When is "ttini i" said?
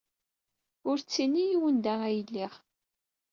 0.99-1.49